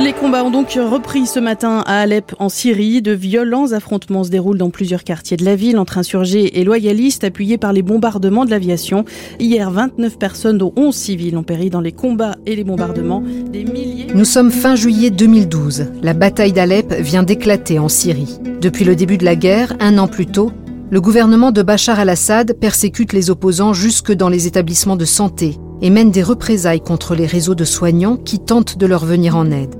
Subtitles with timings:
[0.00, 3.02] Les combats ont donc repris ce matin à Alep en Syrie.
[3.02, 7.24] De violents affrontements se déroulent dans plusieurs quartiers de la ville entre insurgés et loyalistes
[7.24, 9.04] appuyés par les bombardements de l'aviation.
[9.40, 13.24] Hier, 29 personnes dont 11 civils ont péri dans les combats et les bombardements.
[14.14, 15.86] Nous sommes fin juillet 2012.
[16.02, 18.38] La bataille d'Alep vient d'éclater en Syrie.
[18.60, 20.52] Depuis le début de la guerre, un an plus tôt,
[20.90, 25.90] le gouvernement de Bachar al-Assad persécute les opposants jusque dans les établissements de santé et
[25.90, 29.74] mène des représailles contre les réseaux de soignants qui tentent de leur venir en aide.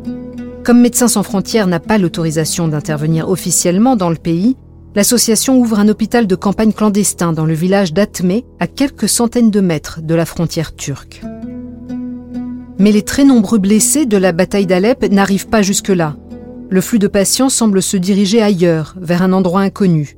[0.65, 4.57] Comme Médecins sans frontières n'a pas l'autorisation d'intervenir officiellement dans le pays,
[4.95, 9.61] l'association ouvre un hôpital de campagne clandestin dans le village d'Atmé, à quelques centaines de
[9.61, 11.23] mètres de la frontière turque.
[12.79, 16.17] Mais les très nombreux blessés de la bataille d'Alep n'arrivent pas jusque-là.
[16.71, 20.17] Le flux de patients semble se diriger ailleurs, vers un endroit inconnu.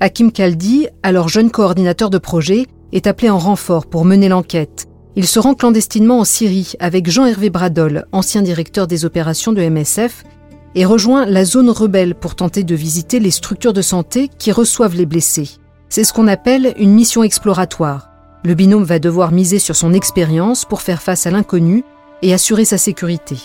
[0.00, 4.87] Hakim Kaldi, alors jeune coordinateur de projet, est appelé en renfort pour mener l'enquête.
[5.16, 10.24] Il se rend clandestinement en Syrie avec Jean-Hervé Bradol, ancien directeur des opérations de MSF,
[10.74, 14.94] et rejoint la zone rebelle pour tenter de visiter les structures de santé qui reçoivent
[14.94, 15.50] les blessés.
[15.88, 18.10] C'est ce qu'on appelle une mission exploratoire.
[18.44, 21.84] Le binôme va devoir miser sur son expérience pour faire face à l'inconnu
[22.22, 23.38] et assurer sa sécurité.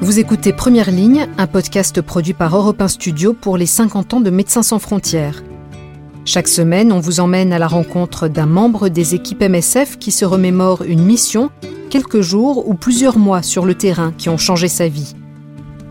[0.00, 4.20] Vous écoutez Première Ligne, un podcast produit par Europe 1 Studio pour les 50 ans
[4.20, 5.42] de Médecins sans frontières.
[6.24, 10.24] Chaque semaine, on vous emmène à la rencontre d'un membre des équipes MSF qui se
[10.24, 11.50] remémore une mission,
[11.90, 15.14] quelques jours ou plusieurs mois sur le terrain qui ont changé sa vie.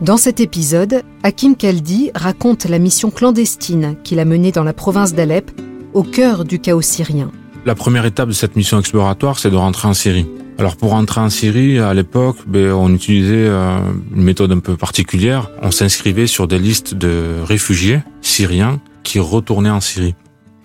[0.02, 5.14] Dans cet épisode, Hakim Kaldi raconte la mission clandestine qu'il a menée dans la province
[5.14, 5.52] d'Alep,
[5.94, 7.30] au cœur du chaos syrien.
[7.66, 10.28] La première étape de cette mission exploratoire, c'est de rentrer en Syrie.
[10.58, 13.80] Alors pour rentrer en Syrie, à l'époque, ben, on utilisait euh,
[14.16, 15.52] une méthode un peu particulière.
[15.62, 20.16] On s'inscrivait sur des listes de réfugiés syriens qui retournaient en Syrie.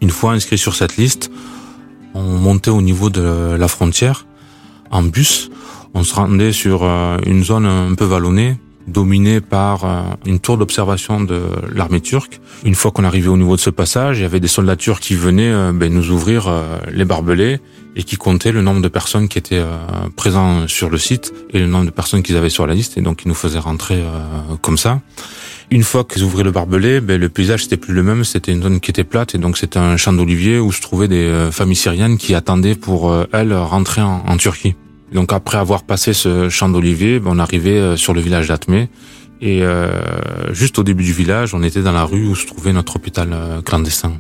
[0.01, 1.31] Une fois inscrit sur cette liste,
[2.15, 4.27] on montait au niveau de la frontière
[4.91, 5.51] en bus.
[5.95, 10.59] On se rendait sur euh, une zone un peu vallonnée, dominée par euh, une tour
[10.59, 11.43] d'observation de
[11.75, 12.41] l'armée turque.
[12.65, 15.01] Une fois qu'on arrivait au niveau de ce passage, il y avait des soldats turcs
[15.01, 16.53] qui venaient euh, ben, nous ouvrir
[16.93, 17.61] les barbelés
[17.97, 19.65] et qui comptaient le nombre de personnes qui étaient
[20.17, 23.01] présents sur le site et le nombre de personnes qu'ils avaient sur la liste et
[23.01, 24.05] donc ils nous faisaient rentrer
[24.61, 25.01] comme ça.
[25.71, 28.63] Une fois qu'ils ouvraient le barbelé, ben, le paysage c'était plus le même, c'était une
[28.63, 31.51] zone qui était plate et donc c'était un champ d'olivier où se trouvaient des euh,
[31.51, 34.77] familles syriennes qui attendaient pour euh, elles rentrer en, Turquie.
[35.13, 38.89] Donc après avoir passé ce champ d'olivier, ben, on arrivait euh, sur le village d'Atmé
[39.43, 39.63] et
[40.53, 43.61] juste au début du village, on était dans la rue où se trouvait notre hôpital
[43.67, 44.15] clandestin.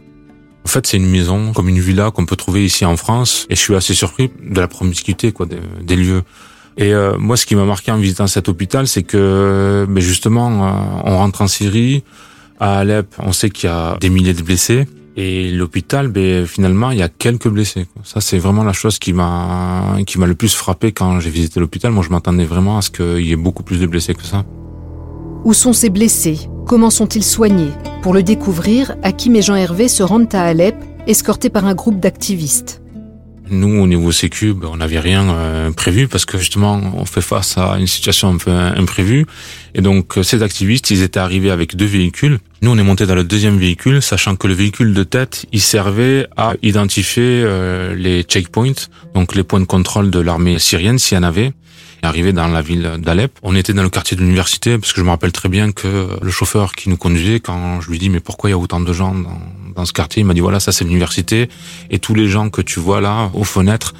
[0.62, 3.54] En fait, c'est une maison comme une villa qu'on peut trouver ici en France et
[3.56, 6.22] je suis assez surpris de la promiscuité quoi des lieux.
[6.78, 10.48] Et euh, moi, ce qui m'a marqué en visitant cet hôpital, c'est que ben justement,
[10.48, 10.70] euh,
[11.04, 12.04] on rentre en Syrie,
[12.60, 14.86] à Alep, on sait qu'il y a des milliers de blessés.
[15.18, 17.86] Et l'hôpital, ben, finalement, il y a quelques blessés.
[18.04, 21.58] Ça, c'est vraiment la chose qui m'a qui m'a le plus frappé quand j'ai visité
[21.58, 21.90] l'hôpital.
[21.90, 24.44] Moi, je m'attendais vraiment à ce qu'il y ait beaucoup plus de blessés que ça.
[25.44, 26.38] Où sont ces blessés?
[26.66, 27.70] Comment sont-ils soignés?
[28.02, 30.76] Pour le découvrir, Hakim et Jean-Hervé se rendent à Alep,
[31.06, 32.82] escortés par un groupe d'activistes.
[33.48, 37.20] Nous, au niveau sécu, ben, on n'avait rien euh, prévu parce que justement, on fait
[37.20, 39.24] face à une situation un peu imprévue.
[39.74, 42.38] Et donc, euh, ces activistes, ils étaient arrivés avec deux véhicules.
[42.62, 45.60] Nous, on est monté dans le deuxième véhicule, sachant que le véhicule de tête, il
[45.60, 51.16] servait à identifier euh, les checkpoints, donc les points de contrôle de l'armée syrienne, s'il
[51.16, 51.52] y en avait.
[52.02, 55.04] Arrivé dans la ville d'Alep, on était dans le quartier de l'université parce que je
[55.04, 58.20] me rappelle très bien que le chauffeur qui nous conduisait, quand je lui dis mais
[58.20, 59.40] pourquoi il y a autant de gens dans,
[59.74, 61.48] dans ce quartier, il m'a dit voilà ça c'est l'université
[61.90, 63.94] et tous les gens que tu vois là aux fenêtres,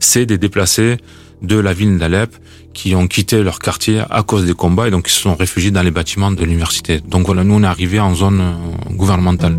[0.00, 0.96] c'est des déplacés
[1.42, 2.34] de la ville d'Alep
[2.72, 5.70] qui ont quitté leur quartier à cause des combats et donc ils se sont réfugiés
[5.70, 7.00] dans les bâtiments de l'université.
[7.00, 8.56] Donc voilà, nous on est arrivé en zone
[8.90, 9.58] gouvernementale.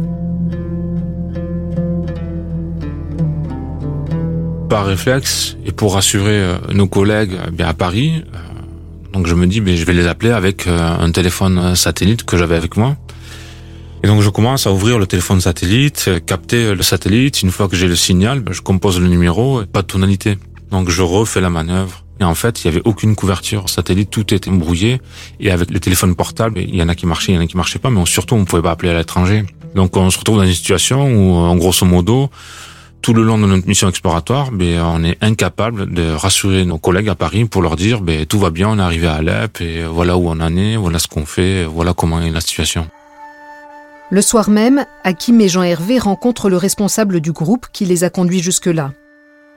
[4.69, 8.23] Par réflexe et pour rassurer euh, nos collègues euh, bien à Paris,
[9.11, 12.55] donc je me dis mais je vais les appeler avec un téléphone satellite que j'avais
[12.55, 12.97] avec moi.
[14.03, 17.43] Et donc je commence à ouvrir le téléphone satellite, capter le satellite.
[17.43, 20.37] Une fois que j'ai le signal, ben, je compose le numéro pas de tonalité.
[20.71, 22.03] Donc je refais la manœuvre.
[22.19, 24.99] Et en fait, il y avait aucune couverture satellite, tout était brouillé.
[25.39, 27.47] Et avec les téléphones portables, il y en a qui marchaient, il y en a
[27.47, 29.45] qui marchaient pas, mais surtout on pouvait pas appeler à l'étranger.
[29.75, 32.29] Donc on se retrouve dans une situation où, en grosso modo,
[33.03, 37.09] tout le long de notre mission exploratoire, ben, on est incapable de rassurer nos collègues
[37.09, 39.83] à Paris pour leur dire ben, tout va bien, on est arrivé à Alep et
[39.83, 42.87] voilà où on en est, voilà ce qu'on fait, voilà comment est la situation.
[44.09, 48.41] Le soir même, Hakim et Jean-Hervé rencontrent le responsable du groupe qui les a conduits
[48.41, 48.93] jusque-là.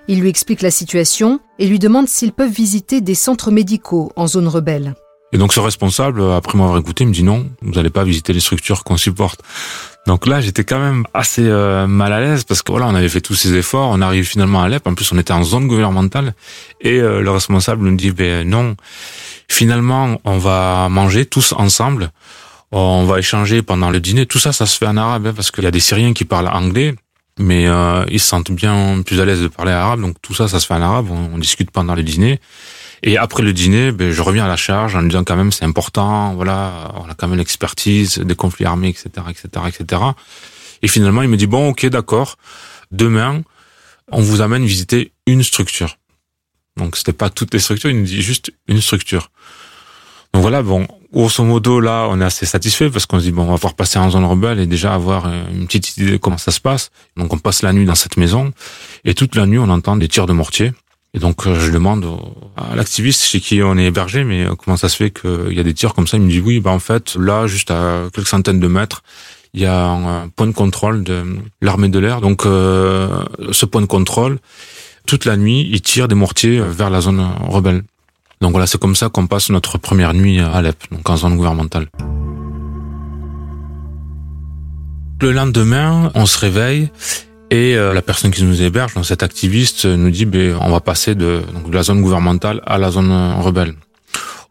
[0.08, 4.26] Il lui explique la situation et lui demande s'ils peuvent visiter des centres médicaux en
[4.26, 4.94] zone rebelle.
[5.36, 8.40] Et donc ce responsable, après m'avoir écouté, me dit non, vous n'allez pas visiter les
[8.40, 9.42] structures qu'on supporte.
[10.06, 13.10] Donc là, j'étais quand même assez euh, mal à l'aise parce que voilà, on avait
[13.10, 14.86] fait tous ces efforts, on arrive finalement à Alep.
[14.86, 16.32] En plus, on était en zone gouvernementale
[16.80, 18.76] et euh, le responsable nous dit ben non.
[19.46, 22.12] Finalement, on va manger tous ensemble.
[22.72, 24.24] On va échanger pendant le dîner.
[24.24, 26.24] Tout ça, ça se fait en arabe hein, parce qu'il y a des Syriens qui
[26.24, 26.94] parlent anglais,
[27.38, 30.00] mais euh, ils se sentent bien plus à l'aise de parler arabe.
[30.00, 31.08] Donc tout ça, ça se fait en arabe.
[31.10, 32.40] On, on discute pendant le dîner.
[33.02, 35.52] Et après le dîner, ben, je reviens à la charge en lui disant quand même
[35.52, 40.02] c'est important, voilà, on a quand même l'expertise des conflits armés, etc., etc., etc.
[40.82, 42.36] Et finalement, il me dit bon, ok, d'accord.
[42.92, 43.42] Demain,
[44.12, 45.98] on vous amène visiter une structure.
[46.76, 49.30] Donc c'était pas toutes les structures, il nous dit juste une structure.
[50.32, 53.42] Donc voilà, bon, grosso modo là, on est assez satisfait parce qu'on se dit bon,
[53.42, 56.38] on va pouvoir passer en zone rebelle et déjà avoir une petite idée de comment
[56.38, 56.90] ça se passe.
[57.16, 58.52] Donc on passe la nuit dans cette maison
[59.04, 60.72] et toute la nuit on entend des tirs de mortier.
[61.16, 62.06] Et donc euh, je demande
[62.56, 65.58] à l'activiste chez qui on est hébergé, mais euh, comment ça se fait qu'il y
[65.58, 66.18] a des tirs comme ça?
[66.18, 69.02] Il me dit oui, bah en fait là, juste à quelques centaines de mètres,
[69.54, 71.24] il y a un point de contrôle de
[71.62, 72.20] l'armée de l'air.
[72.20, 74.38] Donc euh, ce point de contrôle,
[75.06, 77.82] toute la nuit, il tire des mortiers vers la zone rebelle.
[78.42, 81.36] Donc voilà, c'est comme ça qu'on passe notre première nuit à Alep, donc en zone
[81.36, 81.88] gouvernementale.
[85.22, 86.90] Le lendemain, on se réveille
[87.50, 90.80] et euh, la personne qui nous héberge, donc cet activiste, nous dit ben, on va
[90.80, 93.74] passer de, donc, de la zone gouvernementale à la zone rebelle.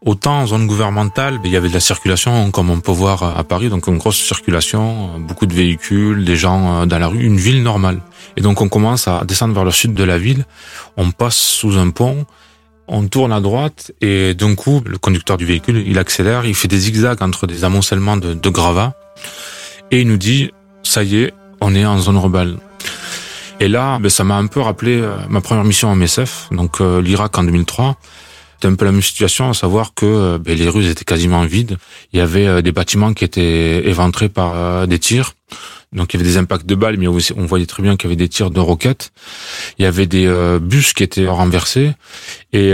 [0.04, 3.38] Autant en zone gouvernementale, ben, il y avait de la circulation, comme on peut voir
[3.38, 7.22] à Paris, donc une grosse circulation, beaucoup de véhicules, des gens euh, dans la rue,
[7.22, 8.00] une ville normale.
[8.36, 10.44] Et donc on commence à descendre vers le sud de la ville,
[10.96, 12.24] on passe sous un pont,
[12.88, 16.68] on tourne à droite et d'un coup, le conducteur du véhicule, il accélère, il fait
[16.68, 18.94] des zigzags entre des amoncellements de, de gravats
[19.90, 20.50] et il nous dit,
[20.82, 22.58] ça y est, on est en zone rebelle.
[23.58, 26.80] Et là, ben, ça m'a un peu rappelé euh, ma première mission en MSF, donc
[26.80, 27.96] euh, l'Irak en 2003.
[28.54, 31.42] C'était un peu la même situation, à savoir que euh, ben, les rues étaient quasiment
[31.44, 31.78] vides.
[32.12, 35.32] Il y avait des bâtiments qui étaient éventrés par des tirs.
[35.92, 38.12] Donc il y avait des impacts de balles, mais on voyait très bien qu'il y
[38.12, 39.12] avait des tirs de roquettes.
[39.78, 40.28] Il y avait des
[40.60, 41.92] bus qui étaient renversés.
[42.52, 42.72] Et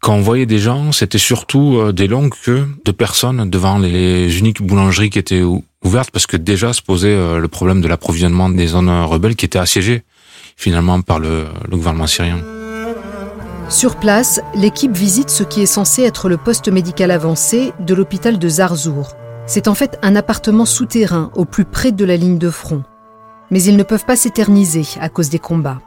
[0.00, 4.62] quand on voyait des gens, c'était surtout des longues queues de personnes devant les uniques
[4.62, 5.42] boulangeries qui étaient
[5.84, 9.46] ouverte parce que déjà se posait euh, le problème de l'approvisionnement des zones rebelles qui
[9.46, 10.04] étaient assiégées
[10.56, 12.38] finalement par le, gouvernement syrien.
[13.70, 18.38] Sur place, l'équipe visite ce qui est censé être le poste médical avancé de l'hôpital
[18.38, 19.14] de Zarzour.
[19.46, 22.82] C'est en fait un appartement souterrain au plus près de la ligne de front.
[23.50, 25.80] Mais ils ne peuvent pas s'éterniser à cause des combats.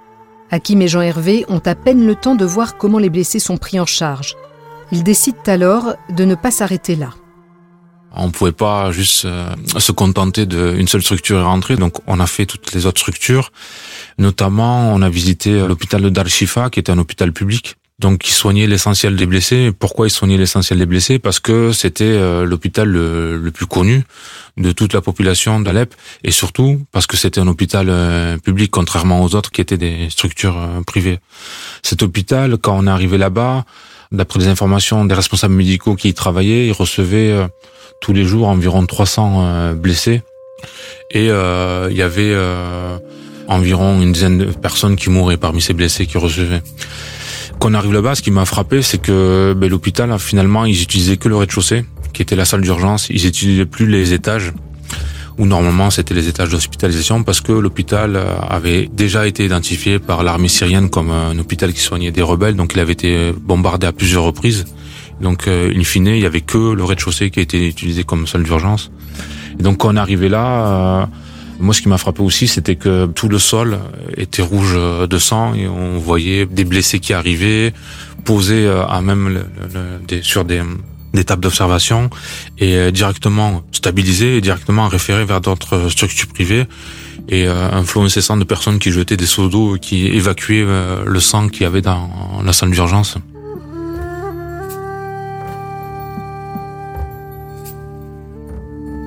[0.50, 3.80] Hakim et Jean-Hervé ont à peine le temps de voir comment les blessés sont pris
[3.80, 4.36] en charge.
[4.92, 7.10] Ils décident alors de ne pas s'arrêter là.
[8.15, 12.27] On pouvait pas juste euh, se contenter d'une seule structure et rentrer, donc on a
[12.27, 13.51] fait toutes les autres structures.
[14.19, 18.31] Notamment, on a visité l'hôpital de Dar Shifa, qui était un hôpital public, donc qui
[18.31, 19.71] soignait l'essentiel des blessés.
[19.77, 21.18] Pourquoi il soignait l'essentiel des blessés?
[21.18, 24.04] Parce que c'était euh, l'hôpital le, plus connu
[24.57, 29.24] de toute la population d'Alep, et surtout parce que c'était un hôpital euh, public, contrairement
[29.24, 31.19] aux autres qui étaient des structures privées.
[31.81, 33.66] Cet hôpital, quand on est arrivé là-bas,
[34.12, 37.48] d'après les informations des responsables médicaux qui y travaillaient, ils recevaient
[38.04, 40.22] tous les jours environ 300 euh, blessés
[41.10, 42.98] et euh, il y avait euh,
[43.48, 46.62] environ une dizaine de personnes qui mouraient parmi ces blessés qui recevaient.
[47.60, 51.16] Quand on arrive là-bas, ce qui m'a frappé, c'est que ben, l'hôpital, finalement, ils utilisaient
[51.16, 53.08] que le rez-de-chaussée, qui était la salle d'urgence.
[53.10, 54.52] Ils n'utilisaient plus les étages,
[55.38, 58.20] où normalement c'était les étages d'hospitalisation, parce que l'hôpital
[58.50, 62.74] avait déjà été identifié par l'armée syrienne comme un hôpital qui soignait des rebelles, donc
[62.74, 64.66] il avait été bombardé à plusieurs reprises.
[65.22, 68.28] Donc, euh, in fine, il y avait que le rez-de-chaussée qui a été utilisé comme
[68.28, 68.92] salle d'urgence.
[69.60, 71.06] Et donc, quand on est arrivé là, euh,
[71.60, 73.80] moi, ce qui m'a frappé aussi, c'était que tout le sol
[74.18, 77.74] était rouge de sang et on voyait des blessés qui arrivaient,
[78.26, 79.44] posés euh, à même
[80.22, 80.62] sur des,
[81.14, 82.10] des tables d'observation
[82.58, 86.66] et directement stabilisés et directement référés vers d'autres structures privées
[87.30, 90.66] et un flot incessant de personnes qui jetaient des seaux d'eau qui évacuaient
[91.06, 92.10] le sang qu'il y avait dans
[92.44, 93.18] la salle d'urgence.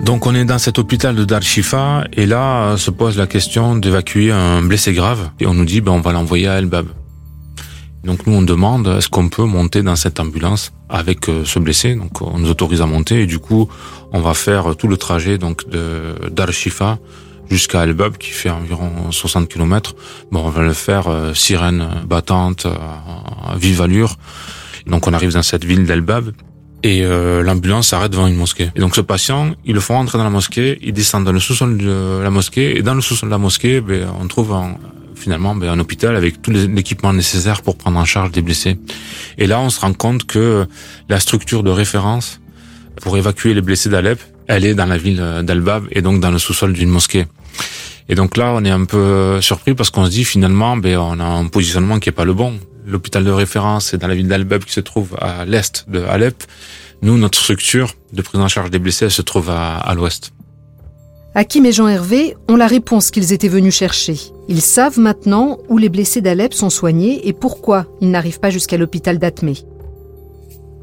[0.07, 3.27] Donc on est dans cet hôpital de Dar Shifa et là euh, se pose la
[3.27, 6.67] question d'évacuer un blessé grave et on nous dit ben on va l'envoyer à El
[6.67, 6.87] Bab.
[8.05, 11.97] Donc nous on demande est-ce qu'on peut monter dans cette ambulance avec euh, ce blessé?
[11.97, 13.69] Donc on nous autorise à monter et du coup
[14.13, 17.01] on va faire tout le trajet donc de Dar Shifa
[17.51, 19.97] jusqu'à El Bab qui fait environ 60 km.
[20.31, 22.69] Bon on va le faire euh, sirène battante
[23.57, 24.15] vive allure.
[24.87, 26.31] Donc on arrive dans cette ville d'El Bab
[26.87, 28.71] et euh, l'ambulance s'arrête devant une mosquée.
[28.77, 31.41] Et donc ce patient, ils le font rentrer dans la mosquée, il descend dans le
[31.41, 34.77] sous-sol de la mosquée, et dans le sous-sol de la mosquée, ben, on trouve un
[35.17, 38.79] finalement ben, un hôpital avec tout l'équipement nécessaire pour prendre en charge des blessés.
[39.37, 40.67] Et là, on se rend compte que
[41.09, 42.41] la structure de référence
[43.03, 46.39] pour évacuer les blessés d'Alep, elle est dans la ville d'Al-Bab et donc dans le
[46.39, 47.27] sous-sol d'une mosquée.
[48.09, 51.19] Et donc là, on est un peu surpris parce qu'on se dit finalement, ben, on
[51.19, 52.61] a un positionnement qui est pas le bon.
[52.87, 56.45] L'hôpital de référence est dans la ville d'Al-Bab qui se trouve à l'est de Alep.
[57.03, 60.33] Nous, notre structure de prise en charge des blessés, se trouve à, à l'ouest.
[61.35, 64.17] Hakim et Jean Hervé ont la réponse qu'ils étaient venus chercher.
[64.49, 68.77] Ils savent maintenant où les blessés d'Alep sont soignés et pourquoi ils n'arrivent pas jusqu'à
[68.77, 69.55] l'hôpital d'Atmé.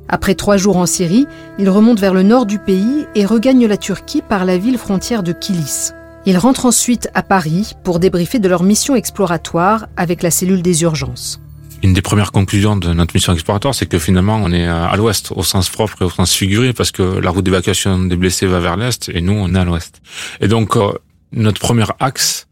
[0.10, 1.26] Après trois jours en Syrie,
[1.58, 5.24] ils remontent vers le nord du pays et regagnent la Turquie par la ville frontière
[5.24, 5.92] de Kilis.
[6.26, 10.84] Ils rentrent ensuite à Paris pour débriefer de leur mission exploratoire avec la cellule des
[10.84, 11.40] urgences.
[11.84, 15.34] Une des premières conclusions de notre mission exploratoire, c'est que finalement, on est à l'ouest,
[15.36, 18.62] au sens propre et au sens figuré, parce que la route d'évacuation des blessés va
[18.62, 20.02] vers l'est, et nous, on est à l'ouest.
[20.40, 20.94] Et donc, euh,
[21.34, 22.48] notre premier axe,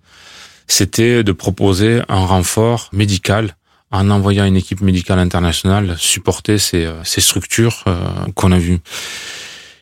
[0.68, 3.56] c'était de proposer un renfort médical
[3.90, 7.96] en envoyant une équipe médicale internationale supporter ces, euh, ces structures euh,
[8.36, 8.80] qu'on a vues.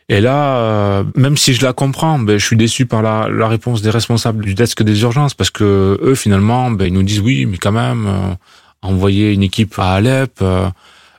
[0.10, 3.92] Et là, même si je la comprends, ben, je suis déçu par la, réponse des
[3.92, 7.58] responsables du desk des urgences, parce que eux, finalement, ben, ils nous disent oui, mais
[7.58, 8.36] quand même,
[8.82, 10.70] envoyer une équipe à Alep, euh,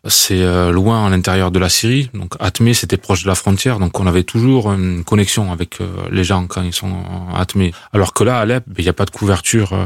[0.07, 2.11] c'est euh, loin à l'intérieur de la Syrie.
[2.15, 5.89] Donc Atmé, c'était proche de la frontière, donc on avait toujours une connexion avec euh,
[6.11, 6.95] les gens quand ils sont
[7.33, 7.73] à Atmé.
[7.93, 9.77] Alors que là, à Alep, il n'y a pas de couverture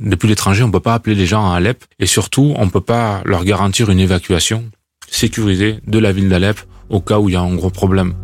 [0.00, 0.62] depuis l'étranger.
[0.62, 3.90] On peut pas appeler les gens à Alep, et surtout, on peut pas leur garantir
[3.90, 4.64] une évacuation
[5.10, 8.14] sécurisée de la ville d'Alep au cas où il y a un gros problème.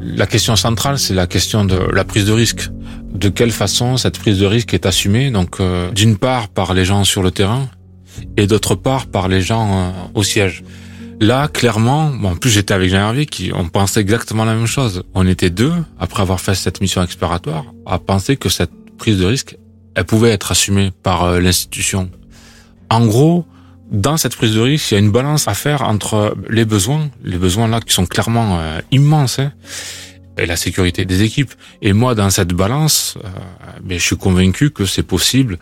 [0.00, 2.70] La question centrale, c'est la question de la prise de risque
[3.16, 5.30] de quelle façon cette prise de risque est assumée.
[5.30, 7.68] Donc, euh, d'une part par les gens sur le terrain
[8.36, 10.62] et d'autre part par les gens euh, au siège.
[11.20, 14.66] Là, clairement, bon, en plus j'étais avec Jean Hervé, qui on pensait exactement la même
[14.66, 15.02] chose.
[15.14, 19.24] On était deux, après avoir fait cette mission exploratoire, à penser que cette prise de
[19.24, 19.56] risque,
[19.94, 22.10] elle pouvait être assumée par euh, l'institution.
[22.90, 23.46] En gros,
[23.90, 27.08] dans cette prise de risque, il y a une balance à faire entre les besoins,
[27.24, 29.52] les besoins là qui sont clairement immenses, hein,
[30.36, 31.52] et la sécurité des équipes.
[31.82, 33.28] Et moi, dans cette balance, euh,
[33.82, 35.58] ben, je suis convaincu que c'est possible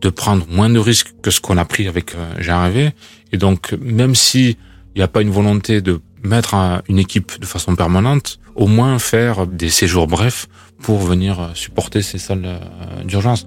[0.00, 2.90] de prendre moins de risques que ce qu'on a pris avec euh.
[3.32, 4.56] Et donc, même si
[4.94, 6.54] il n'y a pas une volonté de mettre
[6.88, 10.48] une équipe de façon permanente, au moins faire des séjours brefs
[10.82, 13.46] pour venir euh, supporter ces salles euh, d'urgence.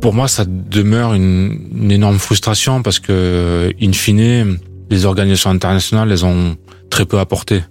[0.00, 4.58] Pour moi, ça demeure une, une, énorme frustration parce que, in fine,
[4.90, 6.56] les organisations internationales, elles ont
[6.88, 7.62] très peu apporté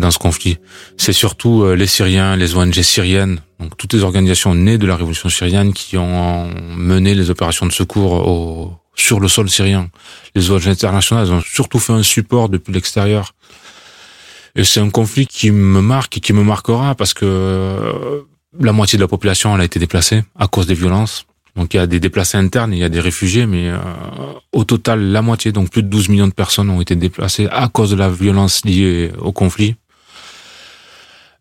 [0.00, 0.58] dans ce conflit.
[0.96, 4.96] C'est surtout euh, les Syriens, les ONG syriennes, donc toutes les organisations nées de la
[4.96, 9.90] révolution syrienne qui ont mené les opérations de secours au, sur le sol syrien.
[10.34, 13.34] Les ONG internationales ont surtout fait un support depuis l'extérieur.
[14.56, 18.22] Et c'est un conflit qui me marque et qui me marquera parce que euh,
[18.58, 21.26] la moitié de la population elle a été déplacée à cause des violences.
[21.56, 23.78] Donc il y a des déplacés internes, il y a des réfugiés, mais euh,
[24.52, 27.68] au total la moitié, donc plus de 12 millions de personnes ont été déplacées à
[27.68, 29.76] cause de la violence liée au conflit.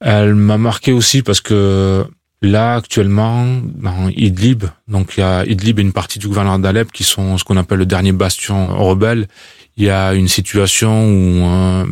[0.01, 2.05] Elle m'a marqué aussi parce que
[2.41, 6.91] là actuellement dans Idlib, donc il y a Idlib et une partie du gouvernement d'Alep
[6.91, 9.27] qui sont ce qu'on appelle le dernier bastion rebelle.
[9.75, 11.85] Il y a une situation où euh,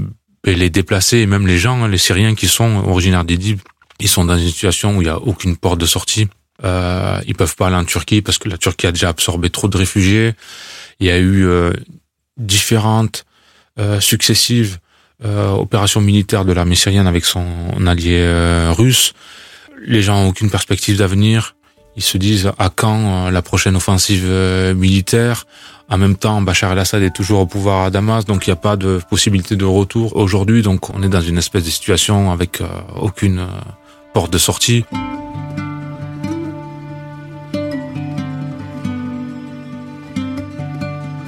[0.45, 3.59] les déplacés et même les gens, les Syriens qui sont originaires d'Idlib,
[3.99, 6.27] ils sont dans une situation où il y a aucune porte de sortie
[6.63, 9.67] euh, ils peuvent pas aller en Turquie parce que la Turquie a déjà absorbé trop
[9.67, 10.33] de réfugiés.
[10.99, 11.71] Il y a eu euh,
[12.37, 13.25] différentes
[13.79, 14.79] euh, successives
[15.25, 17.45] euh, opérations militaires de l'armée syrienne avec son
[17.87, 19.13] allié euh, russe.
[19.85, 21.55] Les gens ont aucune perspective d'avenir.
[21.95, 24.29] Ils se disent à quand la prochaine offensive
[24.75, 25.45] militaire?
[25.89, 28.57] En même temps, Bachar el-Assad est toujours au pouvoir à Damas, donc il n'y a
[28.57, 30.61] pas de possibilité de retour aujourd'hui.
[30.61, 32.61] Donc on est dans une espèce de situation avec
[33.01, 33.47] aucune
[34.13, 34.85] porte de sortie.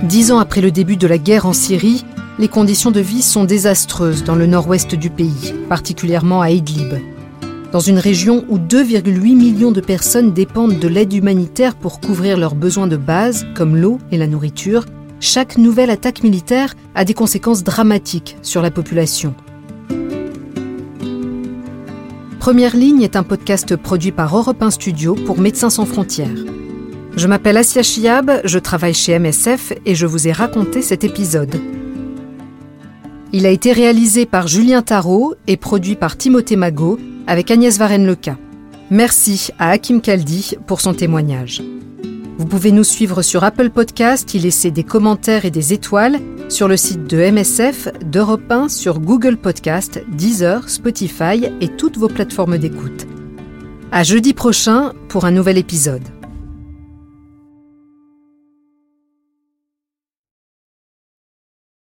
[0.04, 2.04] Dix ans après le début de la guerre en Syrie,
[2.40, 6.94] les conditions de vie sont désastreuses dans le nord-ouest du pays, particulièrement à Idlib.
[7.74, 12.56] Dans une région où 2,8 millions de personnes dépendent de l'aide humanitaire pour couvrir leurs
[12.56, 14.86] besoins de base, comme l'eau et la nourriture,
[15.20, 19.36] chaque nouvelle attaque militaire a des conséquences dramatiques sur la population.
[22.40, 26.40] Première ligne est un podcast produit par Europe 1 Studio pour Médecins sans frontières.
[27.18, 31.60] Je m'appelle Asia Chiab, je travaille chez MSF et je vous ai raconté cet épisode.
[33.32, 38.38] Il a été réalisé par Julien Tarot et produit par Timothée Magot avec Agnès Varenne-Leca.
[38.90, 41.62] Merci à Hakim Kaldi pour son témoignage.
[42.40, 46.68] Vous pouvez nous suivre sur Apple Podcast, y laisser des commentaires et des étoiles, sur
[46.68, 52.58] le site de MSF, d'Europe 1, sur Google Podcast, Deezer, Spotify et toutes vos plateformes
[52.58, 53.06] d'écoute.
[53.92, 56.19] À jeudi prochain pour un nouvel épisode.